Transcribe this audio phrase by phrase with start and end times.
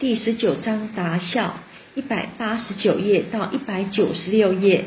[0.00, 1.60] 第十九章答孝，
[1.94, 4.84] 一百八十九页到一百九十六页。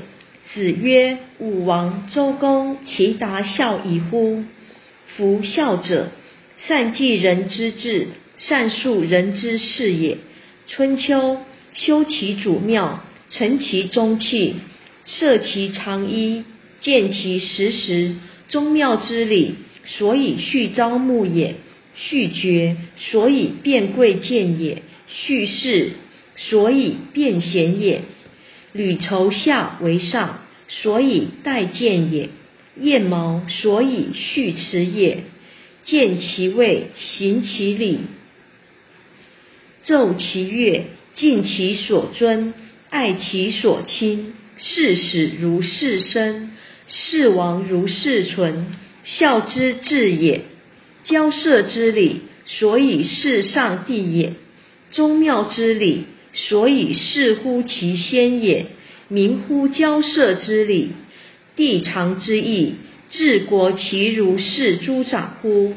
[0.52, 4.44] 子曰：“武王、周公，其达孝矣乎？
[5.16, 6.10] 夫孝者，
[6.58, 8.08] 善继人之志，
[8.38, 10.18] 善述人之事也。
[10.66, 11.38] 春秋，
[11.74, 14.56] 修其祖庙，承其宗器，
[15.06, 16.44] 设其长衣，
[16.82, 18.16] 见其实时。
[18.50, 19.54] 宗庙之礼，
[19.86, 21.54] 所以序朝暮也；
[21.96, 25.92] 序爵，所以变贵贱也；叙事，
[26.36, 28.02] 所以变贤也。
[28.72, 32.30] 履绸下为上。”所以待见也，
[32.80, 35.24] 燕毛所以续持也。
[35.86, 38.00] 见其位，行其礼，
[39.84, 42.56] 奏其乐，敬其所尊，
[42.90, 44.34] 爱其所亲。
[44.58, 46.52] 视死如事生，
[46.88, 48.68] 事亡如事存。
[49.04, 50.42] 孝之至也。
[51.04, 54.34] 交涉之礼，所以事上帝也。
[54.94, 58.68] 宗庙之礼，所以事乎其先也。
[59.10, 60.92] 民乎交涉之礼，
[61.56, 62.76] 地常之义，
[63.12, 65.74] 治国其如是诸长乎？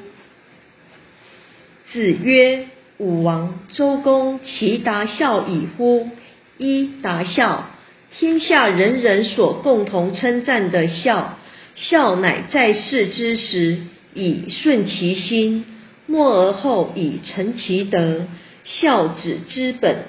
[1.93, 6.09] 子曰：武王、周公，其达孝矣乎？
[6.57, 7.69] 一达孝，
[8.17, 11.39] 天下人人所共同称赞的孝。
[11.75, 13.77] 孝乃在世之时，
[14.15, 15.65] 以顺其心；
[16.07, 18.27] 默而后以成其德。
[18.67, 20.01] 孝子之本，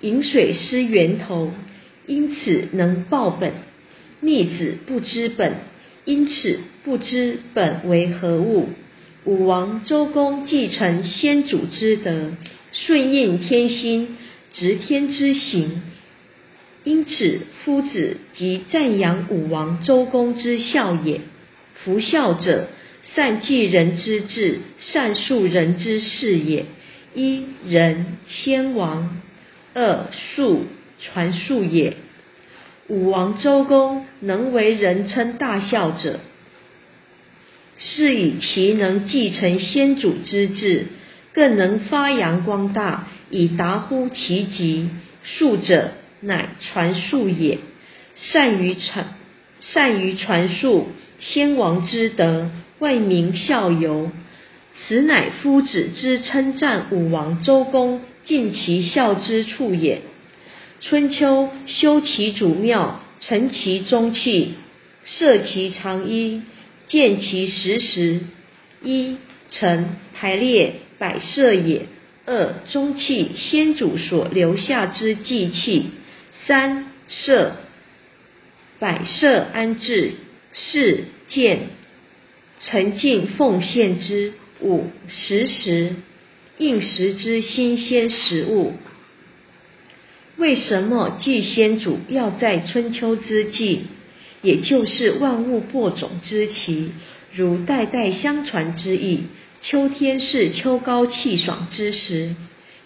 [0.00, 1.50] 饮水思源头。
[2.06, 3.52] 因此能报本，
[4.20, 5.54] 逆子不知本，
[6.04, 8.68] 因此不知本为何物。
[9.24, 12.32] 武王、周公继承先祖之德，
[12.72, 14.18] 顺应天心，
[14.52, 15.80] 执天之行，
[16.82, 21.22] 因此夫子即赞扬武王、周公之孝也。
[21.82, 22.68] 夫孝者，
[23.14, 26.66] 善继人之志，善述人之事也。
[27.14, 29.16] 一人先王，
[29.74, 30.64] 二述。
[31.00, 31.96] 传述也。
[32.86, 36.20] 武王、周公能为人称大孝者，
[37.76, 40.86] 是以其能继承先祖之志，
[41.34, 44.88] 更能发扬光大，以达乎其极。
[45.24, 45.90] 述者
[46.20, 47.58] 乃传述也，
[48.14, 49.08] 善于传，
[49.58, 50.88] 善于传述
[51.20, 54.10] 先王之德，为民效尤。
[54.76, 60.02] 此乃夫子之称赞武王、周公尽其孝之处也。
[60.80, 64.54] 春秋修其祖庙，承其宗器，
[65.04, 66.42] 设其长衣，
[66.86, 68.20] 见其实时。
[68.82, 69.16] 一
[69.50, 71.86] 成排列摆设也。
[72.26, 75.90] 二宗器先祖所留下之祭器。
[76.46, 77.52] 三设
[78.78, 80.12] 摆设安置。
[80.52, 81.60] 四见
[82.60, 84.34] 沉敬奉献之。
[84.64, 85.90] 五食时
[86.56, 88.72] 应时之新鲜食物。
[90.38, 93.82] 为什么祭先祖要在春秋之际，
[94.40, 96.92] 也就是万物播种之期，
[97.34, 99.24] 如代代相传之意？
[99.60, 102.34] 秋天是秋高气爽之时，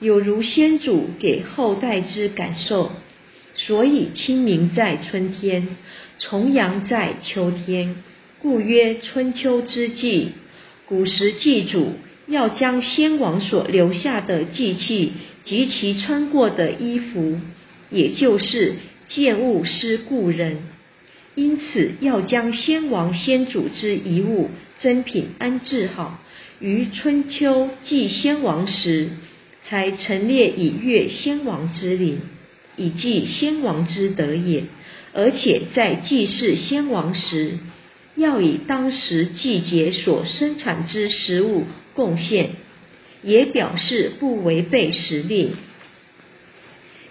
[0.01, 2.91] 有如先祖给后代之感受，
[3.55, 5.69] 所以清明在春天，
[6.19, 7.97] 重阳在秋天，
[8.41, 10.33] 故曰春秋之际。
[10.89, 11.93] 古时祭祖
[12.27, 15.13] 要将先王所留下的祭器。
[15.45, 17.41] 及其穿过的衣服，
[17.91, 18.75] 也就是
[19.09, 20.59] 见物思故人，
[21.37, 26.23] 因此要将先王先祖之遗物珍品安置好，
[26.61, 29.09] 于春秋祭先王时，
[29.65, 32.19] 才陈列以悦先王之灵，
[32.77, 34.65] 以祭先王之德也。
[35.15, 37.53] 而且在祭祀先王时，
[38.19, 41.65] 要以当时季节所生产之食物
[41.95, 42.51] 贡献。
[43.21, 45.51] 也表示不违背时令。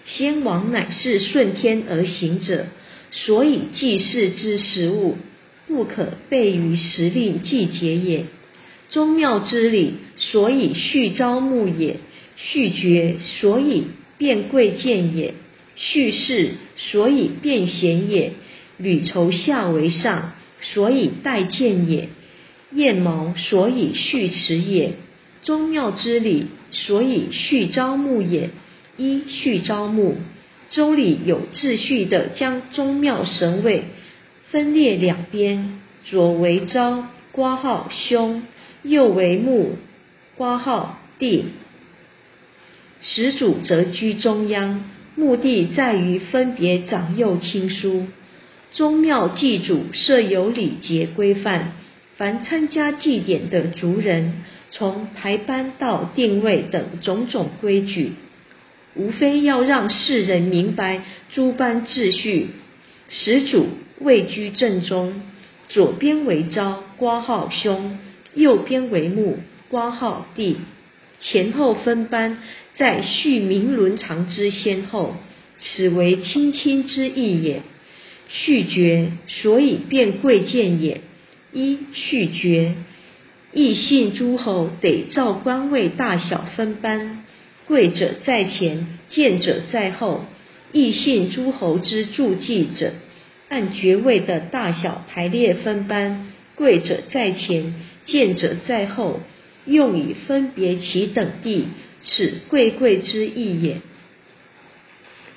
[0.05, 2.67] 先王乃是顺天而行者，
[3.11, 5.17] 所以祭祀之食物
[5.67, 8.23] 不可悖于时令季节也。
[8.89, 11.97] 宗庙之礼，所以序朝暮也；
[12.37, 13.87] 序爵，所以
[14.17, 15.33] 变贵贱也；
[15.75, 18.31] 序事，所以变贤也；
[18.77, 22.09] 履绸下为上，所以待见也；
[22.71, 24.93] 燕毛，所以序持也。
[25.43, 28.49] 宗庙之礼，所以序朝暮也。
[28.97, 30.15] 一序朝暮，
[30.71, 33.85] 周礼有秩序的将宗庙神位
[34.49, 38.41] 分列两边，左为朝，挂号兄；
[38.81, 39.77] 右为暮，
[40.35, 41.45] 挂号弟。
[42.99, 44.83] 始祖则居中央，
[45.15, 48.07] 目的在于分别长幼亲疏。
[48.71, 51.71] 宗庙祭祖设有礼节规范，
[52.15, 54.43] 凡参加祭典的族人。
[54.69, 58.11] 从排班到定位等种种规矩，
[58.95, 61.03] 无非要让世人明白
[61.33, 62.49] 诸般秩序，
[63.09, 63.69] 始祖
[63.99, 65.21] 位居正中，
[65.69, 67.97] 左边为昭，挂号兄；
[68.35, 69.39] 右边为穆，
[69.69, 70.57] 挂号弟。
[71.21, 72.39] 前后分班，
[72.75, 75.15] 在序明伦常之先后，
[75.59, 77.61] 此为亲亲之意也。
[78.29, 81.01] 序爵，所以变贵贱也。
[81.53, 82.75] 一序爵，
[83.53, 87.23] 异姓诸侯得照官位大小分班，
[87.65, 90.25] 贵者在前，贱者在后。
[90.73, 92.91] 异姓诸侯之助祭者，
[93.47, 97.73] 按爵位的大小排列分班，贵者在前，
[98.05, 99.21] 贱者在后。
[99.65, 101.65] 用以分别其等地，
[102.01, 103.77] 此贵贵之意也。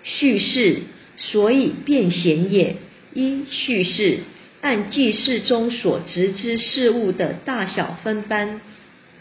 [0.05, 0.83] 叙事
[1.31, 2.77] 所以变贤也。
[3.13, 4.19] 一叙事
[4.61, 8.61] 按祭祀中所执之事物的大小分班，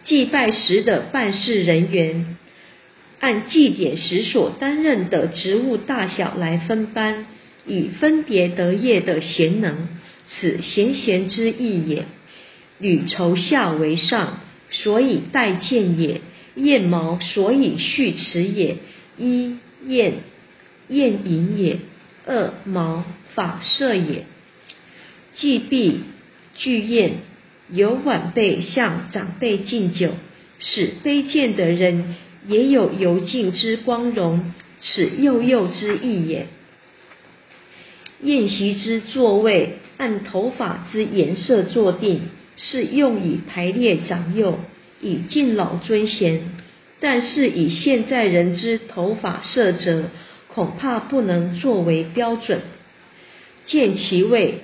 [0.05, 2.37] 祭拜时的办事人员
[3.19, 7.25] 按祭典时所担任的职务大小来分班，
[7.65, 9.87] 以分别得业的贤能，
[10.29, 12.05] 此贤贤之意也。
[12.79, 14.39] 履绸下为上。
[14.71, 16.21] 所以待见也，
[16.53, 18.77] 燕毛所以续辞也。
[19.17, 19.55] 一
[19.87, 20.13] 燕，
[20.89, 21.77] 燕引也；
[22.29, 23.03] 二毛，
[23.33, 24.25] 法色也。
[25.35, 26.01] 既必
[26.55, 27.11] 具燕，
[27.69, 30.11] 有晚辈向长辈敬酒，
[30.59, 32.15] 使卑贱的人
[32.47, 36.47] 也有游敬之光荣，此幼幼之意也。
[38.21, 42.21] 宴席之座位，按头发之颜色坐定。
[42.61, 44.59] 是用以排列长幼，
[45.01, 46.41] 以敬老尊贤。
[46.99, 50.09] 但是以现在人之头发色泽，
[50.59, 52.59] 恐怕不能作为标准。
[53.63, 54.55] 见其位，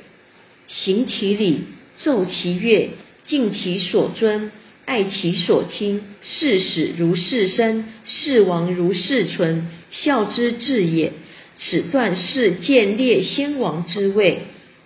[0.68, 1.62] 行其礼，
[2.00, 2.90] 奏其乐，
[3.26, 4.52] 敬其所尊，
[4.84, 6.02] 爱其所亲。
[6.22, 11.14] 视死如事生，事亡如事存，孝之至也。
[11.58, 14.40] 此段是建立先王之位，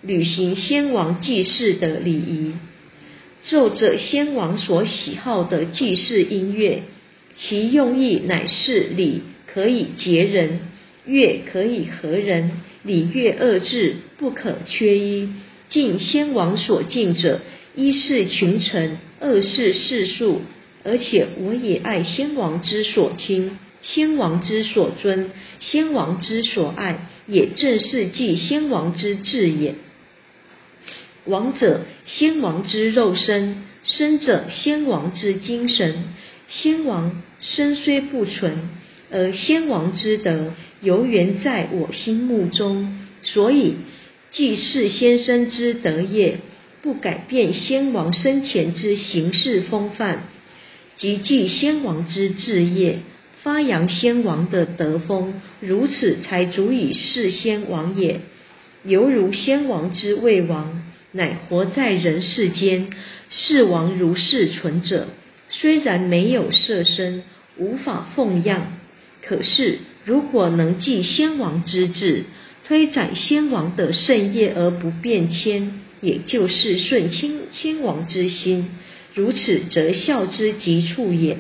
[0.04, 2.54] 履行先王祭祀的礼仪。
[3.42, 6.84] 奏着先王所喜好的祭祀音乐，
[7.36, 10.60] 其用意乃是礼可以结人，
[11.10, 12.52] 乐可以和人，
[12.84, 15.30] 礼乐二字不可缺一。
[15.70, 17.42] 敬先王所敬者，
[17.76, 20.42] 一是群臣，二是世庶，
[20.84, 29.76] 而且我也爱先王之所亲，先王之所尊，先王之所爱，也正是继先王之志也。
[31.26, 36.06] 王者，先王之肉身；生者，先王之精神。
[36.48, 38.70] 先王身虽不存，
[39.12, 42.98] 而先王之德犹原在我心目中。
[43.24, 43.76] 所以，
[44.32, 46.38] 祭祀先生之德业，
[46.82, 50.20] 不改变先王生前之行事风范，
[50.96, 53.00] 即祭先王之志业，
[53.44, 58.22] 发扬先王的德风，如此才足以是先王也。
[58.84, 60.84] 犹如先王之未亡。
[61.12, 62.88] 乃活在人世间，
[63.32, 65.08] 视王如是存者，
[65.50, 67.24] 虽然没有色身，
[67.58, 68.74] 无法奉养，
[69.22, 72.24] 可是如果能继先王之志，
[72.68, 78.70] 推展先王的圣业而不变迁，也就是顺亲亲王之心，
[79.14, 81.38] 如此则孝之极处也。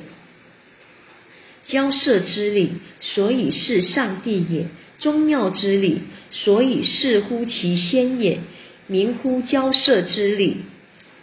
[1.67, 4.63] 交涉之礼，所以是上帝也；
[4.97, 5.99] 宗庙之礼，
[6.31, 8.39] 所以是乎其先也。
[8.87, 10.57] 民乎交涉之礼，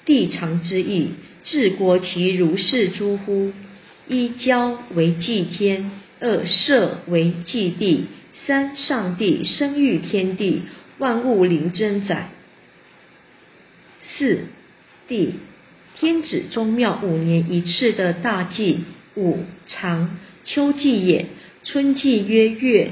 [0.05, 1.09] 地常之意，
[1.43, 3.53] 治国其如是诸乎？
[4.07, 8.07] 一交为祭天，二社为祭地，
[8.47, 10.63] 三上帝生育天地，
[10.99, 12.29] 万物灵真载。
[14.17, 14.41] 四
[15.09, 15.35] 地
[15.99, 18.81] 天子宗庙五年一次的大祭，
[19.15, 21.27] 五常秋季也，
[21.65, 22.91] 春季曰月。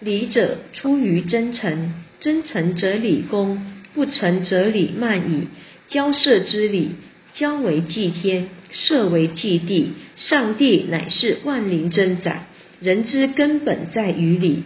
[0.00, 3.74] 礼者出于真诚，真诚则礼公。
[3.94, 5.48] 不成则礼慢矣。
[5.88, 6.90] 交涉之礼，
[7.34, 9.92] 交为祭天，社为祭地。
[10.16, 12.46] 上帝乃是万灵真宰，
[12.80, 14.62] 人之根本在于理。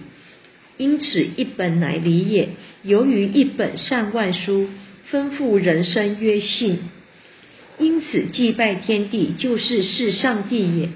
[0.79, 2.49] 因此一本乃理也。
[2.83, 4.69] 由于一本善万书，
[5.11, 6.79] 吩咐人生曰信。
[7.79, 10.89] 因此祭拜天地，就是是上帝也。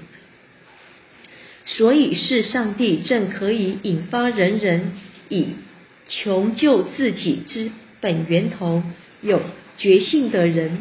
[1.65, 4.93] 所以是上帝正可以引发人人
[5.29, 5.47] 以
[6.07, 7.71] 穷救自己之。
[7.99, 8.83] 本源头
[9.23, 9.41] 有
[9.77, 10.77] 觉性的人，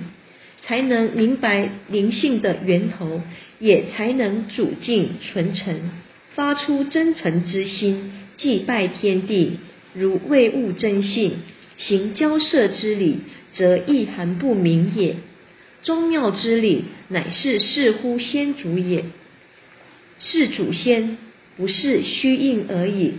[0.62, 3.22] 才能明白灵性的源头，
[3.58, 5.90] 也才能主敬纯诚，
[6.36, 9.58] 发出真诚之心，祭拜天地，
[9.94, 11.32] 如未悟真性，
[11.78, 13.20] 行交涉之礼，
[13.52, 15.16] 则意涵不明也。
[15.82, 19.06] 宗庙之礼，乃是视乎先祖也，
[20.18, 21.16] 是祖先
[21.56, 23.14] 不是虚应而已。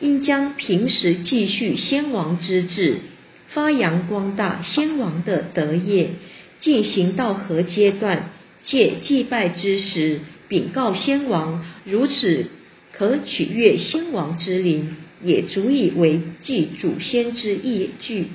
[0.00, 3.00] 应将平时继续先王之志，
[3.48, 6.12] 发扬光大先王的德业，
[6.60, 8.30] 进行到何阶段，
[8.64, 12.50] 借祭拜之时禀告先王，如此
[12.92, 18.26] 可取悦先王之灵，也足以为祭祖先之意具，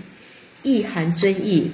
[0.64, 1.70] 意含真意。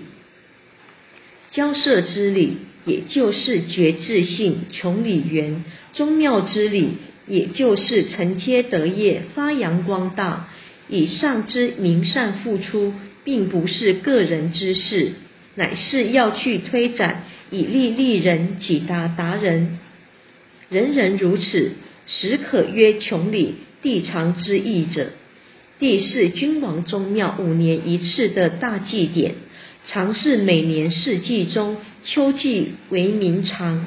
[1.52, 6.90] 交涉之礼，也就是觉智性穷理缘；宗庙之礼。
[7.28, 10.50] 也就是承接德业，发扬光大。
[10.90, 12.94] 以上之明善付出，
[13.24, 15.14] 并不是个人之事，
[15.56, 19.78] 乃是要去推展，以利利人，己达达人。
[20.72, 21.74] 人人如此，
[22.08, 25.10] 实可曰穷理地常之意者。
[25.80, 29.36] 地是君王宗庙五年一次的大祭典，
[29.86, 31.76] 常是每年四季中
[32.06, 33.86] 秋季为明常。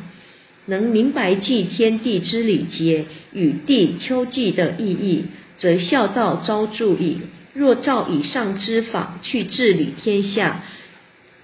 [0.66, 5.24] 能明白祭天地之礼节与地秋季的意义，
[5.56, 7.18] 则孝道昭著矣。
[7.54, 10.64] 若照以上之法去治理天下，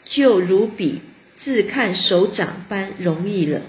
[0.04, 1.00] 就如比
[1.38, 3.62] 自看手掌般容易了。